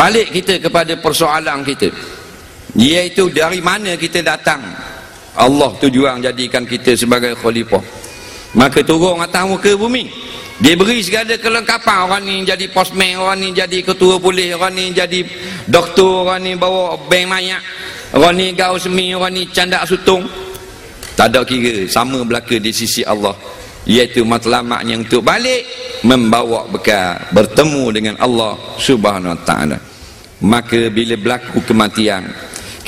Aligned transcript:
balik 0.00 0.32
kita 0.32 0.56
kepada 0.56 0.96
persoalan 0.96 1.60
kita. 1.60 1.92
Iaitu 2.72 3.28
dari 3.28 3.60
mana 3.60 4.00
kita 4.00 4.24
datang. 4.24 4.64
Allah 5.36 5.70
tujuan 5.76 6.24
jadikan 6.24 6.64
kita 6.64 6.96
sebagai 6.96 7.36
khalifah. 7.36 7.84
Maka 8.56 8.80
turun 8.80 9.20
atas 9.20 9.44
muka 9.44 9.76
bumi. 9.76 10.08
Dia 10.60 10.72
beri 10.76 11.04
segala 11.04 11.36
kelengkapan. 11.36 12.08
Orang 12.08 12.24
ni 12.24 12.48
jadi 12.48 12.64
postman 12.72 13.20
orang 13.20 13.44
ni 13.44 13.48
jadi 13.52 13.84
ketua 13.84 14.16
polis 14.16 14.56
orang 14.56 14.72
ni 14.72 14.84
jadi 14.96 15.20
doktor 15.68 16.24
orang 16.24 16.40
ni 16.48 16.52
bawa 16.56 16.96
bank 17.08 17.26
mayat 17.28 17.62
orang 18.16 18.36
ni 18.36 18.46
gaul 18.56 18.80
semi 18.80 19.12
orang 19.12 19.36
ni 19.36 19.44
candak 19.52 19.84
sutung. 19.84 20.24
Tak 21.16 21.36
ada 21.36 21.44
kira 21.44 21.84
sama 21.84 22.24
belaka 22.24 22.56
di 22.56 22.72
sisi 22.72 23.04
Allah. 23.04 23.36
Iaitu 23.84 24.24
matlamatnya 24.24 25.00
untuk 25.00 25.24
balik 25.24 25.64
membawa 26.04 26.68
bekal. 26.68 27.16
Bertemu 27.32 27.84
dengan 27.92 28.14
Allah 28.20 28.56
subhanahu 28.76 29.32
wa 29.32 29.40
ta'ala 29.44 29.89
maka 30.40 30.88
bila 30.88 31.14
berlaku 31.20 31.60
kematian 31.64 32.24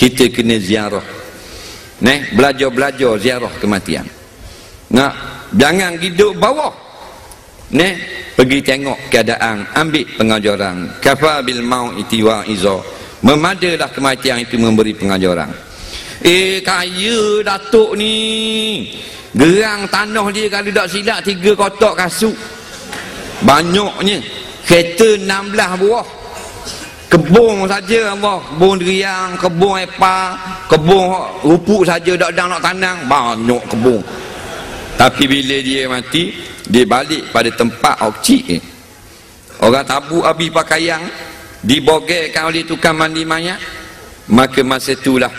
kita 0.03 0.33
kena 0.33 0.57
ziarah. 0.57 1.05
Neh, 2.03 2.35
belajar-belajar 2.35 3.15
ziarah 3.21 3.53
kematian. 3.63 4.03
Nak 4.91 5.13
jangan 5.55 5.95
hidup 6.01 6.35
bawah. 6.43 6.75
Neh, 7.73 7.95
pergi 8.35 8.59
tengok 8.61 8.99
keadaan 9.07 9.63
ambil 9.79 10.05
pengajaran. 10.19 10.99
Kafa 10.99 11.45
bil 11.47 11.63
mau'iti 11.63 12.19
wa 12.27 12.43
iza. 12.51 12.83
Memadalah 13.23 13.87
kematian 13.95 14.43
itu 14.43 14.59
memberi 14.59 14.99
pengajaran. 14.99 15.47
Eh 16.27 16.59
kaya 16.67 17.47
datuk 17.47 17.95
ni. 17.95 18.91
Gerang 19.33 19.87
tanah 19.89 20.27
dia 20.35 20.51
kalau 20.51 20.75
tak 20.75 20.91
silap 20.91 21.23
tiga 21.23 21.55
kotak 21.55 21.95
kasut. 21.95 22.35
Banyaknya. 23.47 24.19
Kereta 24.67 25.19
16 25.19 25.81
buah 25.83 26.22
kebun 27.13 27.69
saja 27.69 28.17
Allah. 28.17 28.41
Kebun 28.41 28.81
deriang 28.81 29.37
kebun 29.37 29.77
epa 29.85 30.17
kebun 30.73 31.05
rupuk 31.45 31.85
saja 31.85 32.17
tak 32.17 32.33
ada 32.33 32.57
nak 32.57 32.61
tanam. 32.65 32.97
Banyak 33.05 33.63
kebun. 33.69 34.01
Tapi 34.97 35.25
bila 35.29 35.57
dia 35.61 35.85
mati 35.85 36.33
dia 36.65 36.89
balik 36.89 37.29
pada 37.35 37.51
tempat 37.53 37.99
okcik 38.07 38.45
eh. 38.55 38.63
orang 39.67 39.83
tabu 39.83 40.23
habis 40.23 40.49
pakaian 40.55 41.03
dibogelkan 41.59 42.49
oleh 42.49 42.63
tukang 42.63 42.95
mandi 42.95 43.27
mayat 43.27 43.59
maka 44.31 44.63
masa 44.63 44.95
itulah 44.95 45.31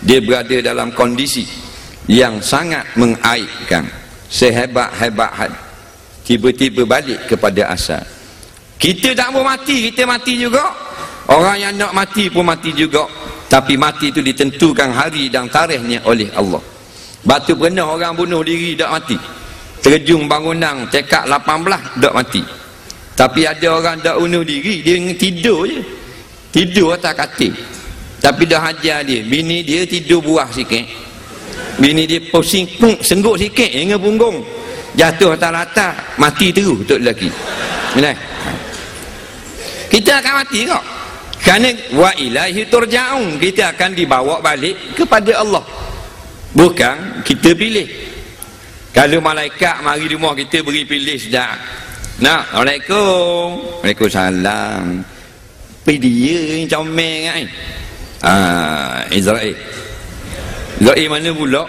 dia 0.00 0.24
berada 0.24 0.56
dalam 0.64 0.90
kondisi 0.96 1.44
yang 2.08 2.40
sangat 2.40 2.82
mengaibkan. 2.96 3.84
Sehebat-hebat 4.30 5.50
tiba-tiba 6.22 6.86
balik 6.86 7.26
kepada 7.26 7.74
asal. 7.74 8.00
Kita 8.80 9.12
tak 9.12 9.34
mau 9.34 9.44
mati 9.44 9.90
kita 9.90 10.06
mati 10.08 10.38
juga 10.40 10.64
orang 11.30 11.56
yang 11.58 11.72
nak 11.78 11.92
mati 11.94 12.26
pun 12.28 12.44
mati 12.46 12.74
juga. 12.74 13.06
Tapi 13.50 13.74
mati 13.74 14.14
itu 14.14 14.22
ditentukan 14.22 14.94
hari 14.94 15.26
dan 15.26 15.50
tarikhnya 15.50 15.98
oleh 16.06 16.30
Allah. 16.38 16.62
Batu 17.26 17.58
pernah 17.58 17.90
orang 17.90 18.14
bunuh 18.14 18.46
diri 18.46 18.78
tak 18.78 18.94
mati. 18.94 19.18
Terjun 19.82 20.30
bangunan 20.30 20.86
tekak 20.86 21.26
18 21.26 21.98
tak 21.98 22.14
mati. 22.14 22.42
Tapi 23.18 23.40
ada 23.50 23.68
orang 23.74 23.98
tak 23.98 24.16
bunuh 24.22 24.46
diri 24.46 24.86
dia 24.86 24.96
tidur 25.18 25.66
je. 25.66 25.82
Tidur 26.54 26.94
atas 26.94 27.14
katil. 27.14 27.54
Tapi 28.22 28.42
dah 28.46 28.70
hajar 28.70 29.02
dia 29.02 29.24
bini 29.26 29.66
dia 29.66 29.82
tidur 29.82 30.22
buah 30.22 30.46
sikit. 30.54 30.86
Bini 31.80 32.06
dia 32.06 32.20
pusing 32.30 32.68
pung, 32.78 32.94
sengguk 33.02 33.34
sikit 33.34 33.66
hingga 33.66 33.98
punggung. 33.98 34.46
Jatuh 34.94 35.34
atas 35.34 35.50
latar 35.50 35.92
mati 36.22 36.54
terus 36.54 36.86
untuk 36.86 37.02
lelaki. 37.02 37.30
Benar? 37.98 38.14
kita 39.90 40.22
akan 40.22 40.34
mati 40.38 40.58
kok 40.64 40.84
kerana 41.40 41.72
wa 41.96 42.10
ilahi 42.16 42.68
turja'un 42.68 43.40
kita 43.40 43.72
akan 43.76 43.90
dibawa 43.96 44.38
balik 44.44 44.96
kepada 44.96 45.40
Allah 45.40 45.64
bukan 46.52 47.24
kita 47.24 47.56
pilih 47.56 47.88
kalau 48.90 49.22
malaikat 49.22 49.80
mari 49.80 50.10
rumah 50.10 50.36
kita 50.36 50.60
beri 50.60 50.84
pilih 50.84 51.16
sedap 51.16 51.56
nak 52.20 52.52
Assalamualaikum 52.52 53.46
Waalaikumsalam 53.80 54.84
tapi 55.80 55.96
dia 55.96 56.38
ni 56.60 56.68
comel 56.68 57.16
kan 57.26 57.44
ah, 58.22 59.00
Israel 59.10 59.56
Zai 60.80 61.04
mana 61.12 61.28
pula? 61.36 61.68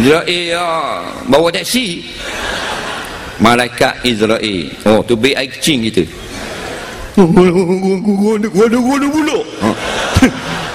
Zai 0.00 0.48
ya, 0.48 0.64
bawa 1.28 1.52
taksi. 1.52 2.08
Malaikat 3.38 4.00
Israel. 4.02 4.64
Oh, 4.88 5.04
tu 5.04 5.14
baik 5.14 5.36
air 5.36 5.48
kecing 5.52 5.84
kita. 5.92 6.08
Gua 7.18 8.38
gua 8.70 8.96
pula. 9.10 9.38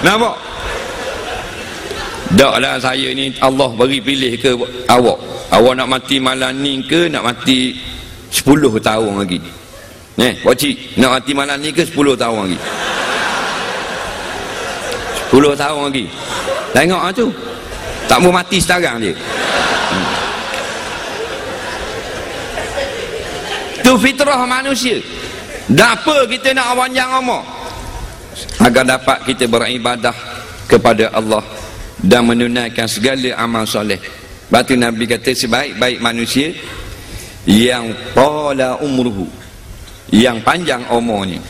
Nampak? 0.04 0.36
Taklah 2.34 2.76
saya 2.76 3.08
ni 3.16 3.32
Allah 3.40 3.70
bagi 3.72 4.04
pilih 4.04 4.36
ke 4.36 4.52
awak. 4.92 5.18
Awak 5.48 5.72
nak 5.78 5.88
mati 5.88 6.20
malam 6.20 6.60
ni 6.60 6.84
ke 6.84 7.08
nak 7.08 7.24
mati 7.24 7.78
10 8.28 8.76
tahun 8.76 9.24
lagi. 9.24 9.40
Eh, 10.20 10.34
wajib 10.44 10.74
nak 11.00 11.16
mati 11.16 11.32
malam 11.32 11.56
ni 11.62 11.72
ke 11.72 11.86
10 11.86 12.12
tahun 12.12 12.38
lagi. 12.44 12.58
10 15.32 15.56
tahun 15.56 15.80
lagi. 15.88 16.04
Tengok 16.76 17.02
lah 17.08 17.12
tu. 17.14 17.32
Tak 18.04 18.18
mau 18.20 18.34
mati 18.34 18.60
sekarang. 18.60 19.00
Hmm. 19.00 20.06
Tu 23.80 23.92
fitrah 23.96 24.44
manusia. 24.44 25.00
Tak 25.72 25.92
apa 26.04 26.28
kita 26.28 26.52
nak 26.52 26.76
panjang 26.76 27.08
umur. 27.24 27.40
Agar 28.60 28.84
dapat 28.84 29.18
kita 29.24 29.48
beribadah 29.48 30.12
kepada 30.68 31.08
Allah 31.16 31.40
dan 32.04 32.28
menunaikan 32.28 32.84
segala 32.84 33.32
amal 33.40 33.64
soleh. 33.64 33.96
Batu 34.52 34.76
Nabi 34.76 35.08
kata 35.08 35.32
sebaik-baik 35.32 36.04
manusia 36.04 36.52
yang 37.48 37.92
pala 38.12 38.76
umruhu 38.84 39.24
yang 40.12 40.40
panjang 40.44 40.84
umurnya 40.92 41.40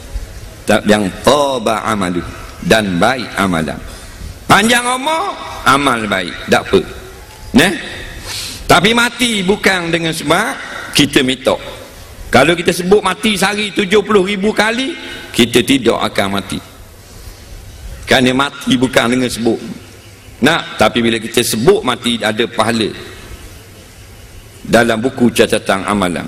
yang 0.86 1.10
taba 1.26 1.82
amalu 1.84 2.22
dan 2.64 2.96
baik 2.96 3.28
amalan. 3.36 3.76
Panjang 4.46 4.86
umur 4.86 5.34
amal 5.66 6.06
baik. 6.06 6.32
Tak 6.48 6.62
apa. 6.70 6.80
Nah? 7.58 7.72
Tapi 8.64 8.90
mati 8.96 9.44
bukan 9.44 9.92
dengan 9.92 10.14
sebab 10.16 10.56
kita 10.96 11.20
minta 11.20 11.52
kalau 12.34 12.58
kita 12.58 12.74
sebut 12.74 12.98
mati 12.98 13.38
sehari 13.38 13.70
70 13.70 14.02
ribu 14.02 14.50
kali 14.50 14.90
kita 15.30 15.62
tidak 15.62 16.02
akan 16.02 16.34
mati. 16.34 16.58
Kerana 18.10 18.34
mati 18.34 18.74
bukan 18.74 19.06
dengan 19.06 19.30
sebut. 19.30 19.54
Nak 20.42 20.74
tapi 20.74 20.98
bila 20.98 21.22
kita 21.22 21.46
sebut 21.46 21.86
mati 21.86 22.18
ada 22.18 22.42
pahala. 22.50 22.90
Dalam 24.66 24.98
buku 24.98 25.30
catatan 25.30 25.86
amalan. 25.86 26.26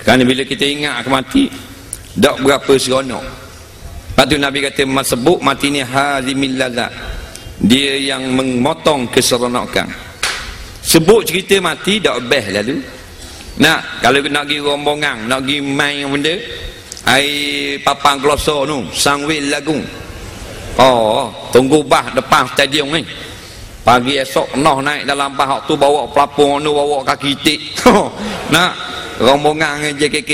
Kerana 0.00 0.24
bila 0.24 0.48
kita 0.48 0.64
ingat 0.64 1.04
akan 1.04 1.12
mati 1.12 1.52
tak 2.16 2.40
berapa 2.40 2.72
seronok. 2.80 3.24
Lepas 4.16 4.24
tu 4.24 4.40
Nabi 4.40 4.64
kata 4.64 4.88
sebut 5.04 5.44
mati 5.44 5.68
ni 5.68 5.84
hazimil 5.84 6.56
lazat 6.56 6.88
dia 7.60 8.00
yang 8.00 8.32
memotong 8.32 9.12
keseronokan. 9.12 9.92
Sebut 10.80 11.28
cerita 11.28 11.60
mati 11.60 12.00
dah 12.00 12.16
best 12.16 12.48
lalu 12.48 12.93
nak 13.54 14.02
kalau 14.02 14.18
nak 14.26 14.44
pergi 14.50 14.58
rombongan 14.58 15.30
nak 15.30 15.46
pergi 15.46 15.62
main 15.62 16.10
benda 16.10 16.34
air 17.06 17.78
papang 17.86 18.18
kelosor 18.18 18.66
tu 18.66 18.78
sangwil 18.90 19.52
lagung 19.52 19.84
oh 20.80 21.30
tunggu 21.54 21.84
bah 21.86 22.10
depan 22.14 22.48
stadium 22.50 22.90
ni. 22.90 23.04
Pagi 23.84 24.16
esok 24.16 24.56
noh 24.64 24.80
naik 24.80 25.04
dalam 25.04 25.36
bah 25.36 25.60
tu 25.68 25.76
bawa 25.76 26.08
pelapung 26.08 26.56
tu 26.64 26.72
bawa 26.72 27.04
kaki 27.04 27.36
tik. 27.44 27.60
Nak 28.54 28.72
rombongan 29.20 29.92
JKK 29.94 30.32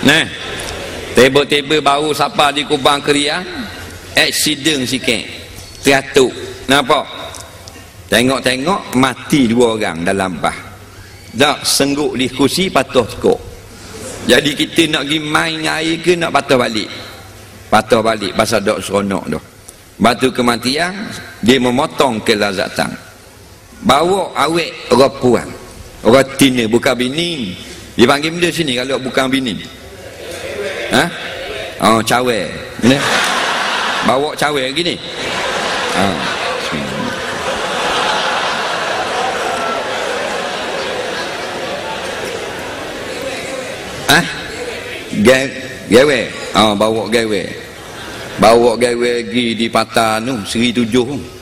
nah 0.00 0.24
table-table 1.12 1.84
baru 1.84 2.16
siapa 2.16 2.56
di 2.56 2.64
Kubang 2.64 3.04
Keria 3.04 3.44
accident 4.16 4.88
sikit. 4.88 5.20
Teratuk 5.84 6.32
nampak 6.64 7.19
tengok-tengok 8.10 8.98
mati 8.98 9.46
dua 9.46 9.78
orang 9.78 10.02
dalam 10.02 10.36
bah. 10.42 10.58
Tak 11.30 11.62
sengguk 11.62 12.18
di 12.18 12.26
kursi 12.26 12.66
patuh 12.74 13.06
cukup 13.06 13.50
jadi 14.28 14.50
kita 14.52 14.82
nak 14.92 15.02
pergi 15.08 15.18
main 15.22 15.58
air 15.64 15.96
ke 16.02 16.12
nak 16.18 16.34
patah 16.34 16.58
balik? 16.60 16.88
Patah 17.72 18.00
balik 18.04 18.32
pasal 18.36 18.60
dok 18.60 18.82
seronok 18.82 19.24
tu. 19.30 19.40
Batu 20.00 20.28
kematian 20.32 20.92
dia 21.40 21.56
memotong 21.60 22.24
kelazatan. 22.24 22.92
Bawa 23.80 24.36
awet 24.36 24.92
orang 24.92 25.14
puan 25.16 25.48
orang 26.04 26.28
tina 26.36 26.68
bukan 26.68 26.94
bini. 26.96 27.56
Dia 27.96 28.08
panggil 28.08 28.32
benda 28.32 28.48
sini 28.52 28.76
kalau 28.76 29.00
bukan 29.00 29.28
bini. 29.28 29.56
Ha? 30.90 31.04
oh 31.80 32.00
cawe 32.02 32.38
bawa 34.04 34.30
cawe 34.36 34.60
lagi 34.60 34.82
ni. 34.84 34.96
Ha. 35.96 36.06
Ha? 45.26 45.40
gawe 45.90 46.20
ah 46.54 46.72
bawa 46.78 47.10
gawe 47.10 47.42
bawa 48.40 48.72
gawe 48.78 49.10
pergi 49.20 49.52
di 49.52 49.66
patah 49.68 50.16
tu 50.24 50.34
seri 50.48 50.72
tujuh. 50.72 51.38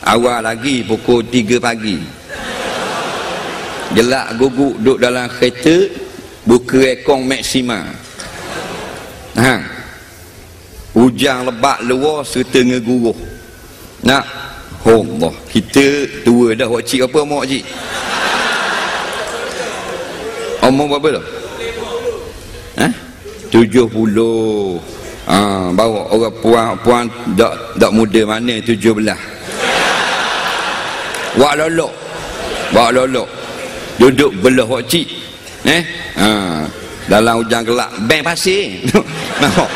Awal 0.00 0.40
lagi 0.42 0.80
pukul 0.82 1.22
tiga 1.28 1.60
pagi. 1.60 2.00
Gelak 3.94 4.38
guguk 4.40 4.80
duduk 4.80 4.98
dalam 5.02 5.28
kereta 5.28 5.86
buka 6.48 6.80
ekong 6.98 7.26
maksima 7.26 7.84
ha. 9.36 9.54
Hujan 10.90 11.46
lebat 11.46 11.86
luar 11.86 12.26
serta 12.26 12.58
ngeguruh 12.66 13.14
nak? 14.02 14.26
Allah 14.80 15.34
kita 15.52 16.08
tua 16.24 16.56
dah 16.56 16.66
wak 16.66 16.88
apa 16.88 17.20
mak 17.22 17.44
cik? 17.46 17.64
Umur 20.64 20.98
berapa 20.98 21.20
tu 21.20 21.39
tujuh 23.50 23.86
puluh. 23.90 24.78
Ha, 25.30 25.70
bawa 25.74 26.10
orang 26.10 26.34
puan 26.42 26.66
puan 26.82 27.04
tak 27.38 27.52
tak 27.78 27.92
muda 27.92 28.22
mana 28.24 28.56
tujuh 28.62 28.94
belah? 28.96 29.18
Wak 31.36 31.54
lolok. 31.60 31.92
Wak 32.72 32.90
lolok. 32.94 33.28
Duduk 34.00 34.32
belah 34.40 34.66
wak 34.66 34.82
cik. 34.88 35.06
Eh? 35.68 35.82
Ha, 36.16 36.64
dalam 37.10 37.44
hujan 37.44 37.62
gelap 37.66 37.90
bank 38.08 38.22
pasir. 38.24 38.80
Nampak? 39.42 39.70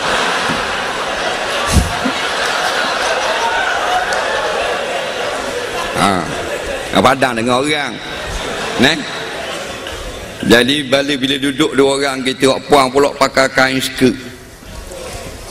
Ha, 5.95 6.99
padang 6.99 7.33
dengan 7.37 7.63
orang. 7.63 7.93
Eh 8.83 9.14
jadi 10.45 10.77
balik 10.93 11.25
bila 11.25 11.37
duduk 11.41 11.73
dua 11.73 11.91
orang 11.97 12.21
kita 12.21 12.61
puang 12.69 12.93
pula 12.93 13.09
pakai 13.17 13.49
kain 13.49 13.81
skirt 13.81 14.13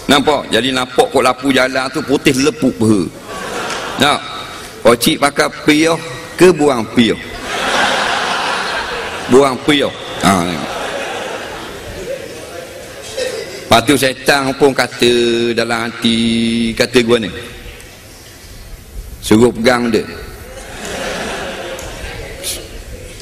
nampak? 0.05 0.45
Jadi 0.53 0.69
nampak 0.69 1.09
kok 1.09 1.23
lapu 1.25 1.49
jalan 1.49 1.89
tu 1.89 1.99
putih 2.05 2.35
lepuk 2.37 2.73
peha 2.77 3.01
nak? 3.97 4.19
Ocik 4.83 5.17
pakai 5.17 5.47
piyah 5.63 5.97
ke 6.35 6.51
buang 6.51 6.83
piyah? 6.91 7.15
Buang 9.31 9.55
piyah. 9.63 9.93
Ha, 10.23 10.33
lepas 13.63 13.81
tu 13.89 13.95
setan 13.97 14.53
pun 14.59 14.75
kata 14.75 15.11
dalam 15.57 15.89
hati 15.89 16.69
kata 16.77 16.99
gua 17.01 17.17
ni. 17.17 17.31
Suruh 19.23 19.49
pegang 19.55 19.87
dia 19.87 20.03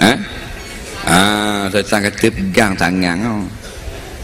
ha? 0.02 0.14
Ah, 1.12 1.68
setan 1.68 2.08
kata 2.08 2.32
pegang 2.32 2.72
tangan 2.80 3.20
oh. 3.28 3.44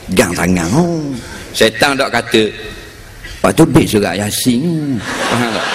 Pegang 0.08 0.32
tangan 0.32 0.68
oh. 0.72 1.12
Setan 1.52 2.00
tak 2.00 2.16
kata 2.16 2.48
Lepas 2.48 3.52
tu 3.52 3.68
bit 3.68 3.86
surat 3.92 4.16
yasin 4.16 4.96
Faham 5.04 5.52
tak? 5.52 5.68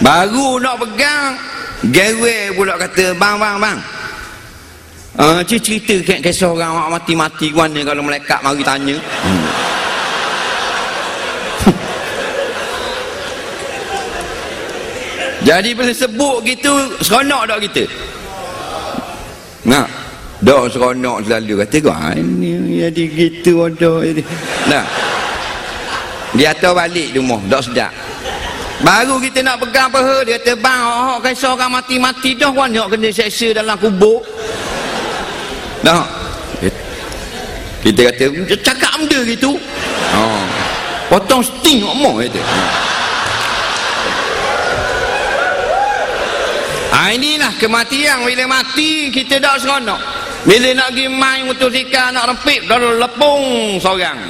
Baru 0.00 0.56
nak 0.56 0.80
pegang 0.80 1.36
Gewe 1.92 2.56
pula 2.56 2.80
kata 2.80 3.12
Bang 3.20 3.36
bang 3.36 3.60
bang 3.60 3.78
Uh, 5.14 5.38
cerita 5.46 5.94
kisah 6.18 6.50
orang 6.50 6.90
mati-mati 6.90 7.54
mana 7.54 7.86
kalau 7.86 8.02
melekat 8.02 8.34
mari 8.42 8.66
tanya 8.66 8.98
hmm. 8.98 9.46
Jadi 15.44 15.70
bila 15.76 15.92
sebut 15.92 16.40
gitu 16.48 16.72
seronok 17.04 17.42
tak 17.44 17.58
kita? 17.68 17.84
Nak 19.68 19.88
Dah 20.44 20.68
seronok 20.68 21.24
selalu 21.24 21.64
kata 21.64 21.76
kau 21.80 21.92
ah, 21.92 22.12
ini 22.12 22.84
jadi 22.84 23.02
gitu 23.12 23.64
ada 23.64 23.92
jadi. 24.04 24.22
Nah. 24.68 24.84
Dia 26.34 26.50
tahu 26.50 26.74
balik 26.74 27.14
rumah 27.14 27.38
tak 27.46 27.62
sedap. 27.70 27.92
Baru 28.82 29.22
kita 29.22 29.38
nak 29.40 29.62
pegang 29.62 29.86
paha 29.86 30.26
dia 30.26 30.34
kata 30.36 30.52
bang 30.58 30.82
oh, 30.82 31.16
kan 31.22 31.30
seorang 31.30 31.70
mati-mati 31.70 32.34
dah 32.34 32.50
kan 32.50 32.68
nak 32.74 32.90
kena 32.90 33.08
seksa 33.08 33.54
dalam 33.54 33.78
kubur. 33.78 34.20
Dah. 35.80 36.04
Kita 37.84 38.00
kata 38.10 38.24
cakap 38.64 38.92
benda 38.96 39.18
gitu. 39.28 39.60
Oh. 40.16 40.44
Potong 41.08 41.44
sting 41.44 41.84
ngomong 41.84 42.24
itu. 42.24 42.40
Ha, 42.40 42.60
inilah 47.14 47.52
kematian. 47.58 48.22
Bila 48.22 48.44
mati 48.46 49.10
kita 49.10 49.42
tak 49.42 49.62
seronok. 49.62 50.00
Bila 50.44 50.76
nak 50.76 50.92
pergi 50.92 51.06
main 51.08 51.48
motosikal 51.48 52.12
nak 52.12 52.28
rempit 52.28 52.68
dah 52.68 52.76
lepung 52.76 53.80
seorang. 53.80 54.20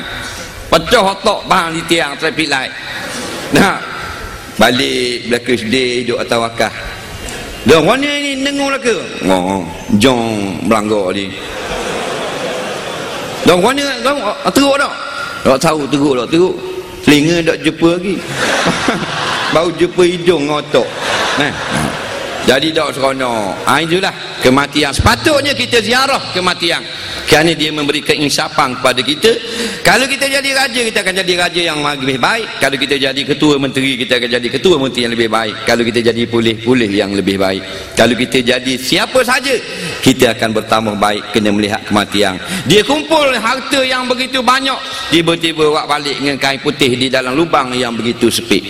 Pecah 0.70 1.02
otak 1.10 1.40
bahan 1.50 1.74
di 1.74 1.82
tiang 1.90 2.14
traffic 2.14 2.46
light. 2.46 2.70
Nah 3.50 3.82
balik 4.54 5.26
belakang 5.26 5.58
sedih 5.58 6.06
duduk 6.06 6.18
atas 6.22 6.38
wakah. 6.38 6.74
Dah 7.66 7.80
mana 7.82 8.10
ni 8.20 8.38
nengung 8.38 8.70
lah 8.70 8.78
ke 8.78 8.94
oh, 9.26 9.66
jom 9.98 10.54
melanggar 10.68 11.10
ni. 11.16 11.34
Dah 13.42 13.58
mana 13.58 13.84
dah 14.06 14.50
teruk 14.54 14.78
tak? 14.78 14.94
Tak 15.42 15.58
tahu 15.58 15.82
teruk 15.90 16.14
tak 16.14 16.28
teruk. 16.30 16.54
Telinga 17.04 17.36
tak 17.42 17.58
jumpa 17.66 17.90
lagi. 17.98 18.16
Baru 19.54 19.70
jumpa 19.76 20.02
hidung 20.06 20.46
ngotok. 20.46 20.88
Nah 21.42 21.52
jadi 22.44 22.76
tak 22.76 23.00
seronok. 23.00 23.56
Ha, 23.64 23.80
itulah 23.80 24.12
kematian. 24.44 24.92
Sepatutnya 24.92 25.56
kita 25.56 25.80
ziarah 25.80 26.20
kematian. 26.36 26.84
Kerana 27.24 27.56
dia 27.56 27.72
memberi 27.72 28.04
keinsapan 28.04 28.76
kepada 28.76 29.00
kita. 29.00 29.32
Kalau 29.80 30.04
kita 30.04 30.28
jadi 30.28 30.52
raja 30.52 30.80
kita 30.84 31.00
akan 31.00 31.14
jadi 31.24 31.32
raja 31.40 31.60
yang 31.72 31.80
lebih 31.80 32.20
baik. 32.20 32.60
Kalau 32.60 32.76
kita 32.76 33.00
jadi 33.00 33.20
ketua 33.24 33.56
menteri 33.56 33.96
kita 33.96 34.20
akan 34.20 34.28
jadi 34.28 34.48
ketua 34.52 34.76
menteri 34.76 35.08
yang 35.08 35.14
lebih 35.16 35.32
baik. 35.32 35.54
Kalau 35.64 35.82
kita 35.88 36.00
jadi 36.04 36.22
pulih-pulih 36.28 36.90
yang 36.92 37.16
lebih 37.16 37.40
baik. 37.40 37.64
Kalau 37.96 38.12
kita 38.12 38.44
jadi 38.44 38.72
siapa 38.76 39.24
saja 39.24 39.56
kita 40.04 40.36
akan 40.36 40.52
bertambah 40.52 40.94
baik 41.00 41.32
kena 41.32 41.48
melihat 41.48 41.80
kematian. 41.88 42.36
Dia 42.68 42.84
kumpul 42.84 43.32
harta 43.40 43.80
yang 43.80 44.04
begitu 44.04 44.44
banyak 44.44 44.76
tiba-tiba 45.08 45.72
buat 45.72 45.88
balik 45.88 46.20
dengan 46.20 46.36
kain 46.36 46.60
putih 46.60 46.92
di 46.92 47.08
dalam 47.08 47.32
lubang 47.40 47.72
yang 47.72 47.96
begitu 47.96 48.28
sepik. 48.28 48.68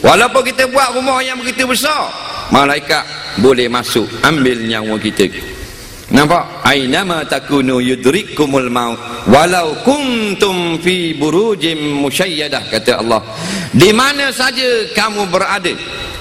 Walaupun 0.00 0.40
kita 0.40 0.64
buat 0.72 0.96
rumah 0.96 1.20
yang 1.20 1.36
begitu 1.36 1.68
besar 1.68 2.29
malaikat 2.50 3.02
boleh 3.38 3.70
masuk 3.70 4.06
ambil 4.26 4.58
nyawa 4.66 4.98
kita. 4.98 5.26
Nampak? 6.10 6.66
Ainama 6.66 7.22
takunu 7.22 7.78
yudrikumul 7.78 8.66
maut 8.66 8.98
walau 9.30 9.78
kuntum 9.86 10.82
fi 10.82 11.14
burujim 11.14 11.78
musyayyadah 12.02 12.66
kata 12.66 12.98
Allah. 12.98 13.22
Di 13.70 13.94
mana 13.94 14.34
saja 14.34 14.90
kamu 14.90 15.30
berada 15.30 15.70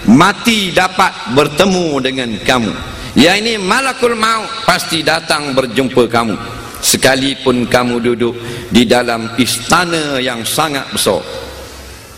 mati 0.05 0.69
dapat 0.69 1.33
bertemu 1.33 1.97
dengan 2.05 2.29
kamu. 2.45 2.71
Ya 3.17 3.33
ini 3.33 3.57
malakul 3.57 4.13
maut 4.13 4.45
pasti 4.69 5.01
datang 5.01 5.57
berjumpa 5.57 6.05
kamu. 6.05 6.37
Sekalipun 6.79 7.65
kamu 7.67 7.99
duduk 7.99 8.37
di 8.69 8.85
dalam 8.85 9.33
istana 9.41 10.21
yang 10.21 10.45
sangat 10.45 10.85
besar. 10.93 11.19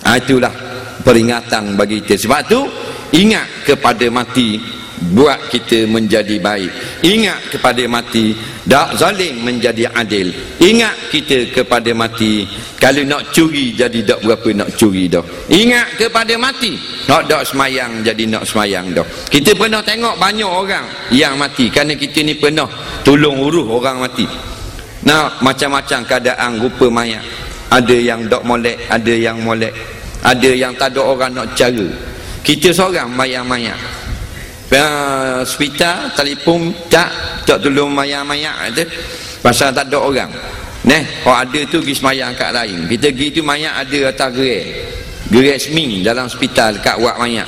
Ha, 0.06 0.20
itulah 0.20 0.52
peringatan 1.02 1.80
bagi 1.80 2.04
kita. 2.04 2.28
Sebab 2.28 2.42
tu 2.46 2.62
ingat 3.12 3.48
kepada 3.68 4.08
mati 4.12 4.60
buat 5.10 5.50
kita 5.50 5.90
menjadi 5.90 6.38
baik. 6.38 6.72
Ingat 7.02 7.58
kepada 7.58 7.82
mati 7.90 8.38
tak 8.70 8.94
zalim 9.02 9.42
menjadi 9.42 9.90
adil. 9.98 10.30
Ingat 10.62 11.10
kita 11.10 11.50
kepada 11.50 11.90
mati 11.98 12.46
kalau 12.78 13.02
nak 13.10 13.34
curi 13.34 13.74
jadi 13.74 14.06
tak 14.06 14.22
berapa 14.22 14.50
nak 14.54 14.70
curi 14.78 15.10
dah. 15.10 15.26
Ingat 15.50 15.98
kepada 15.98 16.38
mati 16.38 16.78
nak 17.10 17.26
tak 17.26 17.42
semayang 17.50 18.06
jadi 18.06 18.30
nak 18.30 18.46
semayang 18.46 18.94
dah. 18.94 19.06
Kita 19.34 19.58
pernah 19.58 19.82
tengok 19.82 20.22
banyak 20.22 20.46
orang 20.46 20.86
yang 21.10 21.34
mati 21.42 21.74
kerana 21.74 21.98
kita 21.98 22.22
ni 22.22 22.38
pernah 22.38 22.70
tolong 23.02 23.42
urus 23.42 23.66
orang 23.66 24.06
mati. 24.06 24.30
Nah 25.02 25.42
macam-macam 25.42 26.06
keadaan 26.06 26.62
rupa 26.62 26.86
mayat. 26.94 27.26
Ada 27.74 27.98
yang 27.98 28.30
tak 28.30 28.46
molek 28.46 28.78
ada 28.86 29.14
yang 29.18 29.42
molek. 29.42 29.74
Ada 30.22 30.54
yang 30.54 30.78
tak 30.78 30.94
ada 30.94 31.02
orang 31.02 31.34
nak 31.34 31.58
cara 31.58 32.11
kita 32.42 32.74
seorang 32.74 33.10
mayang-mayang 33.14 33.78
uh, 34.74 35.46
hospital 35.46 36.10
telefon 36.18 36.74
tak 36.90 37.10
tak 37.46 37.62
tolong 37.62 37.94
mayang-mayang 37.94 38.56
tu 38.74 38.86
pasal 39.42 39.74
tak 39.74 39.90
ada 39.90 39.98
orang 40.02 40.32
Neh, 40.82 41.22
kalau 41.22 41.38
ada 41.38 41.60
tu 41.70 41.78
pergi 41.78 41.94
semayang 41.94 42.34
kat 42.34 42.50
lain. 42.58 42.90
Kita 42.90 43.14
pergi 43.14 43.38
tu 43.38 43.42
mayat 43.46 43.86
ada 43.86 44.00
atas 44.10 44.30
gerai. 44.34 44.62
Gerai 45.30 45.62
semi 45.62 46.02
dalam 46.02 46.26
hospital 46.26 46.82
kat 46.82 46.98
wak 46.98 47.22
mayat. 47.22 47.46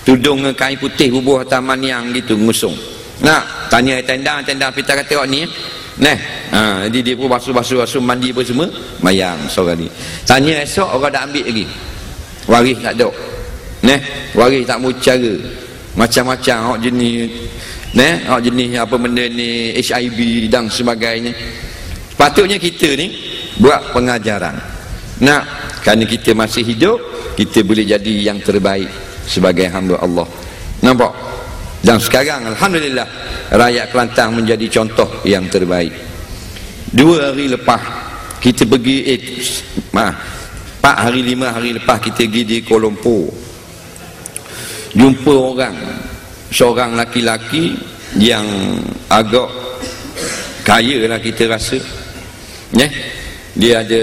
Tudung 0.00 0.40
dengan 0.40 0.56
kain 0.56 0.80
putih 0.80 1.12
bubuh 1.12 1.44
atas 1.44 1.60
maniang 1.60 2.08
gitu 2.16 2.40
ngusung. 2.40 2.72
Nak, 3.20 3.68
tanya 3.68 4.00
tenda, 4.00 4.40
tenda 4.40 4.72
kita 4.72 4.96
kata 4.96 5.12
awak 5.20 5.28
ni. 5.28 5.44
Neh, 6.00 6.18
ha, 6.56 6.88
jadi 6.88 7.12
dia 7.12 7.14
pun 7.20 7.28
basuh-basuh, 7.28 8.00
mandi 8.00 8.32
apa 8.32 8.40
semua. 8.40 8.64
Mayang 9.04 9.44
seorang 9.52 9.84
ni. 9.84 9.88
Tanya 10.24 10.64
esok 10.64 10.96
orang 10.96 11.12
dah 11.12 11.22
ambil 11.28 11.44
lagi. 11.44 11.66
Waris 12.48 12.80
tak 12.80 12.96
ada. 12.96 13.08
Neh, 13.86 14.00
waris 14.36 14.68
tak 14.68 14.78
mau 14.80 14.92
cara. 14.92 15.34
Macam-macam 15.96 16.56
awak 16.70 16.80
jenis 16.86 17.50
Nah, 17.90 18.22
oh, 18.30 18.38
jenis 18.38 18.78
apa 18.78 18.94
benda 18.94 19.26
ni 19.26 19.74
HIV 19.74 20.46
dan 20.46 20.70
sebagainya. 20.70 21.34
Patutnya 22.14 22.54
kita 22.54 22.94
ni 22.94 23.10
buat 23.58 23.90
pengajaran. 23.90 24.54
Nak 25.26 25.42
kerana 25.82 26.06
kita 26.06 26.30
masih 26.30 26.62
hidup, 26.62 26.98
kita 27.34 27.66
boleh 27.66 27.82
jadi 27.82 28.30
yang 28.30 28.38
terbaik 28.38 28.86
sebagai 29.26 29.66
hamba 29.66 29.98
Allah. 29.98 30.28
Nampak? 30.86 31.12
Dan 31.82 31.98
sekarang 31.98 32.46
alhamdulillah 32.54 33.08
rakyat 33.50 33.90
Kelantan 33.90 34.38
menjadi 34.38 34.66
contoh 34.70 35.10
yang 35.26 35.50
terbaik. 35.50 35.90
Dua 36.94 37.34
hari 37.34 37.50
lepas 37.50 37.80
kita 38.38 38.70
pergi 38.70 38.96
eh, 39.10 39.20
mah, 39.90 40.14
empat 40.78 40.96
hari 41.10 41.26
lima 41.26 41.50
hari 41.50 41.74
lepas 41.74 41.98
kita 41.98 42.22
pergi 42.22 42.42
di 42.46 42.56
Kuala 42.62 42.86
Lumpur. 42.86 43.49
Jumpa 44.94 45.34
orang. 45.34 45.76
Seorang 46.50 46.98
laki-laki 46.98 47.78
yang 48.18 48.42
agak 49.06 49.46
kaya 50.66 51.06
lah 51.06 51.18
kita 51.22 51.46
rasa. 51.46 51.78
Yeah? 52.74 52.90
dia 53.50 53.82
ada 53.82 54.02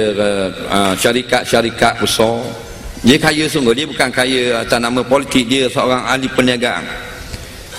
uh, 0.67 0.93
syarikat-syarikat 0.99 2.03
besar. 2.03 2.39
Dia 3.03 3.15
kaya 3.19 3.47
sungguh. 3.47 3.75
Dia 3.75 3.87
bukan 3.87 4.09
kaya 4.11 4.63
atas 4.63 4.79
nama 4.79 5.03
politik. 5.03 5.47
Dia 5.47 5.67
seorang 5.67 6.03
ahli 6.07 6.27
perniagaan. 6.31 6.83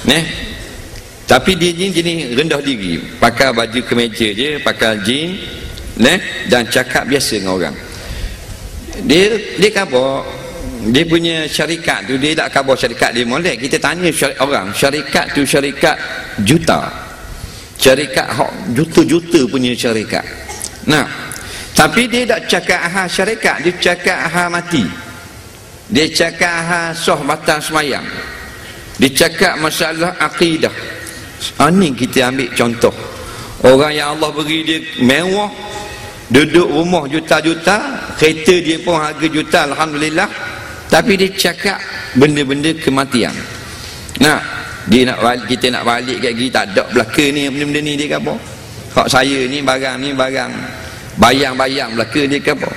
Yeah? 0.05 0.25
tapi 1.29 1.53
dia 1.61 1.77
ni 1.77 1.93
jenis 1.93 2.33
rendah 2.33 2.61
diri. 2.65 2.97
Pakai 3.21 3.53
baju 3.53 3.81
kemeja 3.85 4.33
je 4.33 4.57
pakai 4.65 4.97
jean 5.05 5.37
yeah? 6.01 6.17
dan 6.49 6.65
cakap 6.73 7.05
biasa 7.05 7.37
dengan 7.37 7.53
orang. 7.61 7.77
Dia 9.05 9.37
dia 9.61 9.71
khabar 9.71 10.25
dia 10.79 11.03
punya 11.03 11.43
syarikat 11.51 12.07
tu 12.07 12.15
dia 12.15 12.39
tak 12.39 12.55
khabar 12.55 12.79
syarikat 12.79 13.11
dia 13.11 13.27
molek. 13.27 13.59
Kita 13.59 13.77
tanya 13.83 14.07
syarikat 14.15 14.43
orang 14.43 14.69
syarikat 14.71 15.27
tu 15.35 15.43
syarikat 15.43 15.97
juta. 16.47 16.87
Syarikat 17.79 18.27
hak 18.31 18.53
juta-juta 18.75 19.41
punya 19.51 19.75
syarikat. 19.75 20.23
Nah 20.87 21.07
tapi 21.75 22.07
dia 22.07 22.27
tak 22.27 22.47
cakap 22.47 22.81
aha 22.91 23.03
syarikat 23.11 23.57
dia 23.67 23.75
cakap 23.79 24.19
aha 24.31 24.45
mati. 24.47 24.87
Dia 25.91 26.07
cakap 26.11 26.53
aha 26.53 26.95
soh 26.95 27.19
batang 27.27 27.59
semayang. 27.59 28.05
Dia 28.99 29.11
cakap 29.15 29.59
masalah 29.63 30.15
akidah. 30.19 30.75
Ini 31.59 31.95
kita 31.95 32.35
ambil 32.35 32.51
contoh. 32.55 32.95
Orang 33.63 33.91
yang 33.95 34.15
Allah 34.15 34.31
beri 34.31 34.63
dia 34.63 34.79
mewah 35.03 35.51
duduk 36.29 36.69
rumah 36.69 37.09
juta-juta 37.09 38.05
kereta 38.21 38.55
dia 38.61 38.77
pun 38.85 39.01
harga 39.01 39.27
juta 39.27 39.65
Alhamdulillah 39.73 40.29
tapi 40.89 41.21
dia 41.21 41.29
cakap 41.37 41.79
benda-benda 42.17 42.73
kematian. 42.81 43.33
Nah 44.25 44.41
dia 44.89 45.05
nak 45.05 45.21
balik, 45.21 45.47
kita 45.53 45.69
nak 45.69 45.85
balik 45.85 46.17
kat 46.17 46.33
gini 46.33 46.49
tak 46.49 46.73
ada 46.73 46.85
belaka 46.89 47.25
ni 47.29 47.45
benda-benda 47.53 47.81
ni 47.85 47.93
dia 47.95 48.17
kata. 48.17 48.35
Hak 48.97 49.09
saya 49.13 49.39
ni 49.45 49.61
barang 49.61 49.97
ni 50.01 50.09
barang. 50.17 50.53
Bayang-bayang 51.21 51.93
belaka 51.93 52.23
dia 52.25 52.41
kata. 52.41 52.71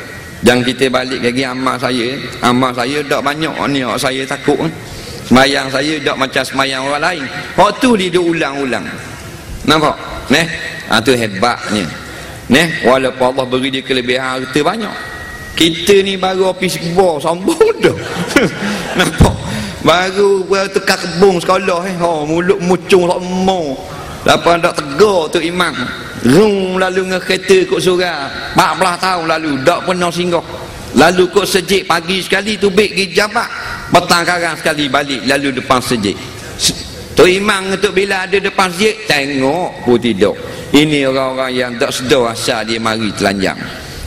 Jangan 0.44 0.64
kita 0.68 0.86
balik 0.92 1.20
gini 1.24 1.48
amal 1.48 1.80
saya 1.80 2.18
amal 2.44 2.76
saya 2.76 3.00
tak 3.08 3.22
banyak 3.24 3.56
ni 3.70 3.80
hak 3.86 4.00
saya 4.02 4.26
takut 4.26 4.58
semayang 5.30 5.70
saya 5.72 5.96
tak 6.04 6.18
macam 6.20 6.44
semayang 6.44 6.82
orang 6.84 7.04
lain. 7.08 7.24
Hak 7.56 7.72
tu 7.80 7.96
dia 7.96 8.12
duk 8.12 8.36
ulang-ulang. 8.36 8.84
Nampak? 9.64 9.96
Neh? 10.28 10.44
Ha, 10.92 11.00
tu 11.00 11.16
hebatnya. 11.16 11.88
Neh? 12.52 12.68
Walaupun 12.84 13.32
Allah 13.32 13.46
beri 13.48 13.70
dia 13.72 13.86
kelebihan 13.86 14.44
harta 14.44 14.60
banyak 14.60 15.11
kita 15.56 16.02
ni 16.02 16.16
baru 16.16 16.56
ofis 16.56 16.80
kebor 16.80 17.20
sombong 17.22 17.60
dah. 17.84 17.98
Nampak? 18.98 19.36
Baru 19.82 20.46
baru 20.46 20.70
tekak 20.70 21.00
kebun 21.02 21.42
sekolah 21.42 21.82
eh. 21.90 21.96
Oh, 21.98 22.22
mulut 22.24 22.62
mucung 22.62 23.10
semua 23.10 23.74
lepas 24.22 24.62
tak 24.62 24.78
tegar 24.78 25.30
tu 25.34 25.42
imam. 25.42 25.74
Rung 26.22 26.78
lalu 26.78 27.10
dengan 27.10 27.18
kereta 27.18 27.66
kot 27.66 27.82
surah 27.82 28.54
14 28.54 29.02
tahun 29.02 29.26
lalu 29.26 29.52
tak 29.66 29.80
pernah 29.90 30.12
singgah. 30.14 30.46
Lalu 30.94 31.24
kot 31.34 31.50
sejik 31.50 31.90
pagi 31.90 32.22
sekali 32.22 32.62
tu 32.62 32.70
baik 32.70 32.94
pergi 32.94 33.06
jabat 33.16 33.50
petang 33.90 34.22
karang 34.22 34.54
sekali 34.54 34.86
balik 34.86 35.26
lalu 35.26 35.50
depan 35.50 35.82
sejik. 35.82 36.14
Tu 37.12 37.24
imam 37.42 37.74
tu 37.82 37.90
bila 37.90 38.30
ada 38.30 38.38
depan 38.38 38.70
sejik 38.70 39.10
tengok 39.10 39.82
pun 39.82 39.98
tidak. 39.98 40.38
Ini 40.72 41.10
orang-orang 41.10 41.52
yang 41.52 41.72
tak 41.76 41.92
sedar 41.92 42.32
asal 42.32 42.64
dia 42.64 42.80
mari 42.80 43.12
telanjang 43.18 43.60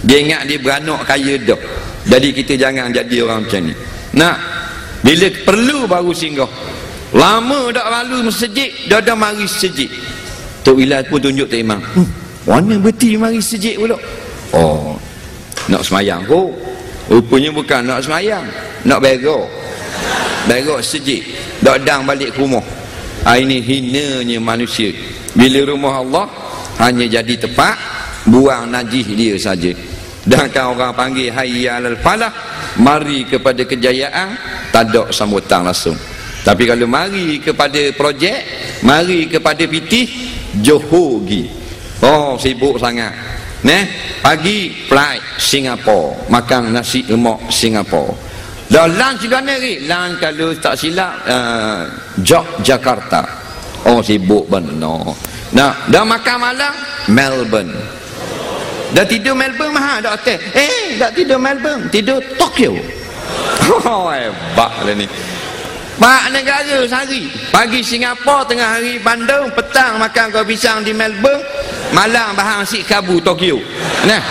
dia 0.05 0.21
ingat 0.21 0.45
dia 0.45 0.61
beranak 0.61 1.01
kaya 1.09 1.41
dah. 1.41 1.61
Jadi 2.05 2.29
kita 2.37 2.53
jangan 2.61 2.93
jadi 2.93 3.25
orang 3.25 3.49
macam 3.49 3.61
ni. 3.65 3.75
Nak 4.21 4.37
bila 5.01 5.27
perlu 5.49 5.79
baru 5.89 6.13
singgah. 6.13 6.49
Lama 7.17 7.73
dah 7.73 7.87
lalu 8.03 8.29
masjid 8.29 8.69
dah 8.91 9.01
dah 9.01 9.15
mari 9.17 9.47
masjid 9.47 9.87
Tok 10.67 10.77
Ilal 10.83 11.07
pun 11.09 11.23
tunjuk 11.23 11.47
Tok 11.47 11.61
Imam. 11.61 11.81
Hmm, 11.81 12.09
mana 12.45 12.75
berhenti 12.77 13.17
mari 13.17 13.41
masjid 13.41 13.75
pula. 13.81 13.97
Oh 14.53 14.99
nak 15.73 15.81
semayang 15.81 16.21
kok 16.29 16.53
rupanya 17.09 17.49
bukan 17.55 17.81
nak 17.89 18.05
semayang. 18.05 18.45
Nak 18.85 19.01
berok 19.01 19.49
berok 20.45 20.85
masjid 20.85 21.25
dah 21.65 21.81
dang 21.81 22.05
balik 22.05 22.37
ke 22.37 22.45
rumah. 22.45 22.65
Ha, 23.25 23.41
ini 23.41 23.65
hinanya 23.65 24.37
manusia. 24.37 24.93
Bila 25.33 25.65
rumah 25.65 26.05
Allah 26.05 26.29
hanya 26.85 27.09
jadi 27.09 27.49
tempat 27.49 27.73
buang 28.29 28.69
najis 28.69 29.09
dia 29.17 29.37
saja 29.41 29.73
dan 30.25 30.49
kan 30.49 30.73
orang 30.73 30.97
panggil 30.97 31.29
hayya 31.29 31.77
al 31.81 32.01
falah 32.01 32.33
mari 32.81 33.29
kepada 33.29 33.61
kejayaan 33.65 34.33
tak 34.73 34.89
ada 34.91 35.13
sambutan 35.13 35.69
langsung. 35.69 35.97
Tapi 36.45 36.65
kalau 36.69 36.89
mari 36.89 37.41
kepada 37.41 37.81
projek 37.97 38.41
mari 38.85 39.29
kepada 39.29 39.65
pitih 39.69 40.09
johor 40.65 41.25
gi 41.29 41.45
oh 42.05 42.41
sibuk 42.41 42.81
sangat. 42.81 43.13
Neh, 43.65 43.89
pagi 44.21 44.85
flight 44.85 45.41
Singapore. 45.41 46.29
Makan 46.29 46.77
nasi 46.77 47.01
lemak 47.09 47.49
Singapore. 47.49 48.13
Dah 48.69 48.85
lunch 48.85 49.25
juga 49.25 49.41
ni 49.41 49.89
lunch 49.89 50.21
kalau 50.21 50.53
tak 50.61 50.77
silap 50.77 51.25
uh, 51.25 51.89
Jog 52.21 52.61
Jakarta. 52.61 53.25
Oh 53.89 54.05
sibuk 54.05 54.49
benar. 54.53 55.17
Nah 55.57 55.73
dah 55.89 56.05
makan 56.05 56.37
malam 56.41 56.73
Melbourne 57.09 58.04
Dah 58.95 59.03
tidur 59.03 59.35
Melbourne 59.35 59.75
mahal 59.75 59.99
dah 60.07 60.15
hotel. 60.15 60.39
Eh, 60.55 60.95
dah 60.95 61.11
tidur 61.11 61.43
Melbourne, 61.43 61.91
tidur 61.91 62.23
Tokyo. 62.39 62.79
Oh, 63.85 64.07
hebat 64.13 64.73
lah 64.87 64.95
ni. 64.95 65.07
Mak 65.99 66.31
negara 66.31 66.87
sehari. 66.87 67.27
Pagi 67.51 67.83
Singapura, 67.83 68.47
tengah 68.47 68.79
hari 68.79 69.03
Bandung, 69.03 69.51
petang 69.55 69.99
makan 69.99 70.31
kau 70.31 70.47
pisang 70.47 70.83
di 70.87 70.95
Melbourne, 70.95 71.43
malam 71.91 72.39
bahang 72.39 72.63
si 72.63 72.87
kabu 72.87 73.19
Tokyo. 73.19 73.59
Nah. 74.07 74.23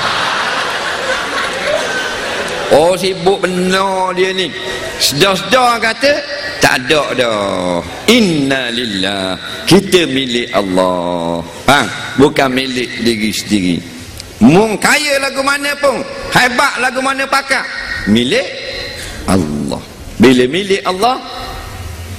Oh, 2.73 2.97
sibuk 2.97 3.37
benar 3.43 4.17
dia 4.17 4.33
ni. 4.33 4.49
Sedar-sedar 4.97 5.77
kata, 5.77 6.13
tak 6.57 6.89
ada 6.89 7.13
dah. 7.13 7.77
Inna 8.09 8.73
lillah. 8.73 9.37
Kita 9.69 10.09
milik 10.09 10.49
Allah. 10.55 11.43
Ha? 11.69 11.79
Bukan 12.17 12.49
milik 12.49 12.89
diri 13.05 13.29
sendiri. 13.29 13.92
Mung 14.43 14.75
kaya 14.75 15.23
lagu 15.23 15.39
mana 15.39 15.71
pun 15.79 16.03
Hebat 16.35 16.83
lagu 16.83 16.99
mana 16.99 17.23
pakar 17.23 17.63
Milik 18.11 18.43
Allah. 19.23 19.79
Bila 20.19 20.43
milik 20.51 20.83
Allah 20.83 21.15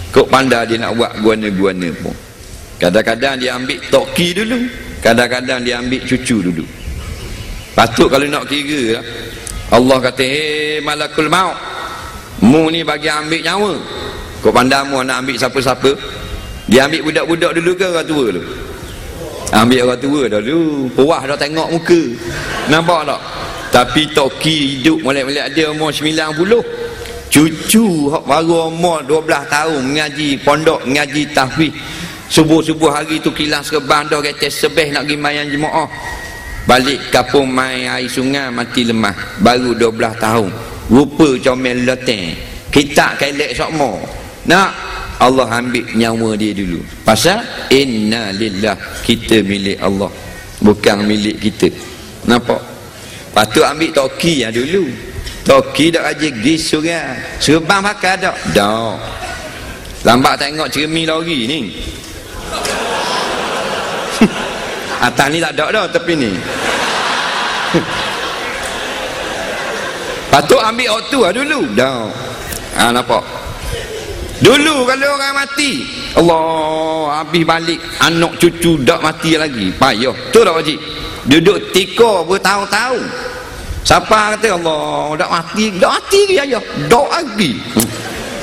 Kok 0.08 0.32
pandai 0.32 0.64
dia 0.64 0.78
nak 0.78 0.94
buat 0.94 1.10
guana-guana 1.20 1.90
pun. 2.00 2.14
Kadang-kadang 2.80 3.34
dia 3.36 3.52
ambil 3.60 3.76
toki 3.92 4.32
dulu 4.32 4.56
Kadang-kadang 5.04 5.60
dia 5.60 5.76
ambil 5.84 6.00
cucu 6.08 6.40
dulu. 6.40 6.64
Patut 7.76 8.08
kalau 8.08 8.24
nak 8.24 8.48
kira 8.48 8.96
lah. 8.96 9.04
Allah 9.74 9.98
kata 10.00 10.24
Hei 10.24 10.80
malakul 10.80 11.28
maut 11.28 11.58
Mu 12.40 12.72
ni 12.72 12.80
bagi 12.80 13.12
ambil 13.12 13.44
nyawa. 13.44 13.72
Kok 14.40 14.54
pandai 14.54 14.80
mu 14.88 15.04
nak 15.04 15.20
ambil 15.20 15.36
siapa-siapa? 15.36 15.92
Dia 16.72 16.88
ambil 16.88 17.04
budak-budak 17.04 17.52
dulu 17.60 17.70
ke 17.76 17.84
orang 17.84 18.08
tua 18.08 18.24
dulu 18.32 18.42
ambil 19.52 19.90
orang 19.90 20.00
tua 20.00 20.22
dulu. 20.30 20.88
Puas 20.94 21.22
dah 21.26 21.36
tengok 21.36 21.68
muka. 21.74 22.02
Nampak 22.70 23.00
tak? 23.04 23.20
Tapi 23.74 24.06
toki 24.14 24.78
hidup 24.78 25.02
mulai-mulai 25.02 25.50
dia 25.50 25.66
umur 25.74 25.90
90 25.90 26.30
cucu 27.26 27.86
baru 28.22 28.70
umur 28.70 29.02
12 29.02 29.26
tahun 29.50 29.80
mengaji 29.82 30.38
pondok 30.46 30.86
mengaji 30.86 31.26
tahfiz 31.34 31.74
subuh-subuh 32.30 32.94
hari 32.94 33.18
tu 33.18 33.34
kilang 33.34 33.66
serban 33.66 34.06
dah 34.06 34.22
kata 34.22 34.46
sebeh 34.46 34.94
nak 34.94 35.10
pergi 35.10 35.18
main 35.18 35.50
jemaah. 35.50 35.90
Balik 36.64 37.12
kapung 37.12 37.50
main 37.50 37.90
air 37.90 38.08
sungai 38.08 38.48
mati 38.48 38.86
lemah. 38.86 39.12
Baru 39.42 39.74
12 39.76 40.22
tahun. 40.22 40.48
Rupa 40.88 41.28
comel 41.42 41.82
leteng 41.84 42.54
kita 42.74 43.14
kelek 43.14 43.54
sokmo 43.54 44.02
nak 44.50 44.93
Allah 45.22 45.46
ambil 45.46 45.86
nyawa 45.94 46.34
dia 46.34 46.50
dulu. 46.50 46.82
Pasal 47.06 47.38
inna 47.70 48.34
lillah 48.34 48.74
kita 49.06 49.46
milik 49.46 49.78
Allah. 49.78 50.10
Bukan 50.58 51.06
milik 51.06 51.38
kita. 51.38 51.70
Nampak? 52.26 52.58
Patut 53.30 53.66
ambil 53.66 53.94
toki 53.94 54.42
ya 54.42 54.50
dulu. 54.50 54.90
Toki 55.44 55.92
dak 55.92 56.16
aja 56.16 56.28
gis 56.40 56.66
surga. 56.66 57.14
Serban 57.38 57.84
pakai 57.84 58.18
dak? 58.18 58.34
Dak. 58.56 58.98
Lambat 60.04 60.40
tengok 60.40 60.68
cermin 60.72 61.08
lori 61.08 61.46
ni. 61.46 61.60
Atas 65.06 65.28
ni 65.28 65.40
tak 65.40 65.52
ada 65.58 65.70
dah 65.70 65.88
tepi 65.90 66.16
ni. 66.16 66.30
Patut 70.32 70.58
ambil 70.58 70.98
waktu 70.98 71.18
lah 71.20 71.32
dulu. 71.32 71.60
Dah 71.76 72.08
ha, 72.78 72.90
nampak 72.90 73.43
dulu 74.44 74.84
kalau 74.84 75.08
orang 75.16 75.34
mati 75.40 75.88
Allah 76.14 76.44
habis 77.18 77.42
balik 77.42 77.80
anak 77.98 78.36
cucu 78.38 78.78
tak 78.84 79.00
mati 79.02 79.34
lagi. 79.34 79.72
Payah. 79.74 80.14
Tu 80.30 80.40
tak 80.44 80.54
wajib 80.54 80.78
duduk 81.26 81.58
tika 81.72 82.22
bertahun-tahun. 82.28 83.02
Siapa 83.84 84.36
kata 84.36 84.48
Allah 84.60 85.16
tak 85.18 85.30
mati 85.32 85.64
tak 85.80 85.90
mati 85.90 86.20
ke 86.28 86.34
ayah. 86.38 86.62
Tak 86.86 87.08
lagi. 87.08 87.52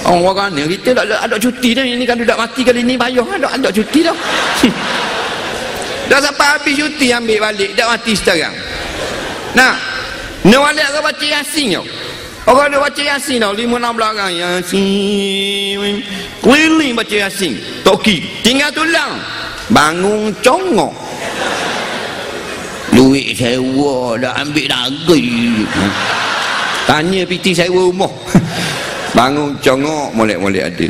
Oh, 0.02 0.34
orang 0.34 0.58
ni 0.58 0.66
kita 0.66 0.98
tak 0.98 1.06
ada, 1.14 1.38
cuti 1.38 1.78
dah 1.78 1.86
ini 1.86 2.02
kalau 2.10 2.26
tak 2.26 2.40
mati 2.42 2.66
kali 2.66 2.82
ni 2.82 2.98
payah 2.98 3.22
ada 3.38 3.48
ada 3.54 3.70
cuti 3.70 4.02
dah. 4.02 4.18
Dah 6.12 6.20
sampai 6.20 6.60
habis 6.60 6.76
cuti 6.76 7.08
ambil 7.16 7.40
balik 7.40 7.72
tak 7.72 7.88
mati 7.88 8.12
sekarang. 8.18 8.52
Nah 9.56 9.80
ni 10.44 10.58
balik 10.58 10.88
ke 10.92 11.00
baca 11.00 11.28
tau 11.46 11.86
orang 12.50 12.74
ada 12.74 12.78
baca 12.82 13.02
yasin 13.02 13.38
tau 13.38 13.54
lima 13.54 13.78
enam 13.78 13.94
belakang. 13.94 14.34
Yasin. 14.34 16.02
Keliling 16.42 16.98
baca 16.98 17.16
yasin. 17.28 17.54
Toki. 17.86 18.26
Tinggal 18.42 18.74
tulang. 18.74 19.22
Bangun 19.70 20.34
congok. 20.42 20.94
Duit 22.92 23.40
sewa 23.40 24.20
dah 24.20 24.36
ambil 24.44 24.68
lagi 24.68 25.64
tanya 26.84 27.24
piti 27.24 27.56
sewa 27.56 27.88
rumah. 27.88 28.12
Bangun 29.18 29.56
congok 29.64 30.12
molek-molek 30.12 30.66
ada. 30.76 30.90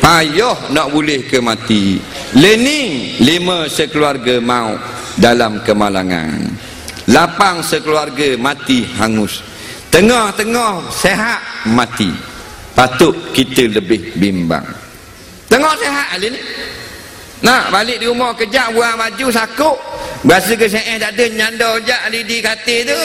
Payah 0.00 0.72
nak 0.72 0.88
boleh 0.96 1.28
ke 1.28 1.44
mati. 1.44 2.00
Lening 2.32 3.20
lima 3.20 3.68
sekeluarga 3.68 4.40
mau 4.40 4.80
dalam 5.20 5.60
kemalangan. 5.60 6.40
Lapang 7.12 7.60
sekeluarga 7.60 8.38
mati 8.40 8.88
hangus 8.96 9.49
tengah-tengah 9.90 10.86
sehat 10.94 11.42
mati 11.66 12.14
patut 12.78 13.12
kita 13.34 13.66
lebih 13.66 14.14
bimbang 14.16 14.64
tengah 15.50 15.74
sehat 15.76 16.16
ni 16.22 16.30
nak 17.42 17.74
balik 17.74 17.98
di 17.98 18.06
rumah 18.06 18.30
kejap 18.36 18.70
buang 18.72 18.96
baju 18.96 19.26
sakuk 19.32 19.78
Biasa 20.20 20.52
ke 20.52 20.68
saya 20.68 21.00
tak 21.00 21.16
ada 21.16 21.24
nyanda 21.32 21.80
jak 21.80 22.12
di, 22.12 22.20
di 22.28 22.44
katil 22.44 22.92
tu 22.92 22.98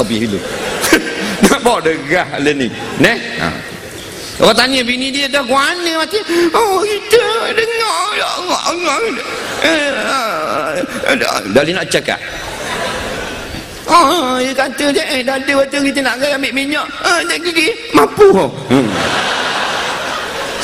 habis 0.00 0.24
dulu 0.24 0.40
nak 1.44 1.60
bawa 1.60 1.78
degah 1.84 2.24
lah 2.40 2.54
ni 2.56 2.72
ne 2.96 3.12
ha. 3.36 3.52
orang 4.40 4.56
tanya 4.56 4.80
bini 4.80 5.12
dia 5.12 5.28
dah 5.28 5.44
mana 5.44 6.00
mati 6.00 6.24
oh 6.56 6.80
kita 6.80 7.52
dengar 7.52 8.16
ya 8.16 8.30
dah 11.52 11.62
nak 11.68 11.86
cakap 11.92 12.16
Oh, 13.92 14.40
dia 14.40 14.56
kata 14.56 14.88
je, 14.88 15.04
eh, 15.04 15.20
dah 15.20 15.36
ada 15.36 15.52
waktu 15.52 15.84
kita 15.92 16.00
nak 16.00 16.16
ambil 16.16 16.52
minyak. 16.56 16.88
Ah, 17.04 17.20
tak 17.28 17.44
gigi, 17.44 17.68
mampu. 17.92 18.32
Hmm. 18.72 18.88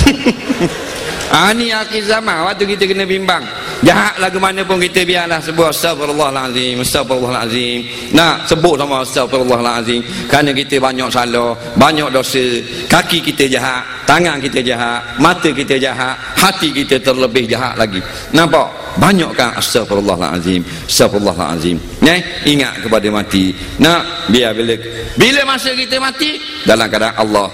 ah, 1.32 1.50
ni 1.52 1.72
akhir 1.72 2.04
zaman, 2.04 2.46
waktu 2.48 2.64
kita 2.64 2.84
kena 2.88 3.04
bimbang. 3.04 3.44
Jahat 3.78 4.18
lagu 4.18 4.42
mana 4.42 4.66
pun 4.66 4.82
kita 4.82 5.06
biarlah 5.06 5.38
sebut 5.38 5.70
astagfirullahalazim 5.70 6.82
astagfirullahalazim 6.82 8.10
nak 8.10 8.42
sebut 8.50 8.74
sama 8.74 9.06
astagfirullahalazim 9.06 10.02
kerana 10.26 10.50
kita 10.50 10.82
banyak 10.82 11.06
salah 11.14 11.54
banyak 11.78 12.10
dosa. 12.10 12.42
Kaki 12.90 13.22
kita 13.22 13.46
jahat 13.46 13.86
tangan 14.02 14.42
kita 14.42 14.66
jahat 14.66 14.98
mata 15.22 15.54
kita 15.54 15.78
jahat 15.78 16.18
hati 16.34 16.74
kita 16.74 16.98
terlebih 16.98 17.46
jahat 17.46 17.78
lagi. 17.78 18.02
Nampak? 18.34 18.98
Banyakkan 18.98 19.54
astagfirullahalazim 19.54 20.66
astagfirullahalazim 20.90 21.78
ne 22.02 22.42
ingat 22.50 22.82
kepada 22.82 23.06
mati. 23.14 23.54
Nak 23.78 24.26
biar 24.34 24.58
bila 24.58 24.74
bila 25.14 25.54
masa 25.54 25.70
kita 25.78 26.02
mati 26.02 26.34
dalam 26.66 26.90
keadaan 26.90 27.14
Allah 27.14 27.46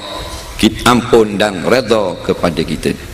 kita 0.57 0.89
ampun 0.89 1.37
dan 1.37 1.61
redha 1.69 2.17
kepada 2.25 2.65
kita 2.65 3.14